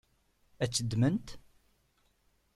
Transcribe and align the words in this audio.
Ad 0.63 0.69
tt-ddment? 0.69 1.27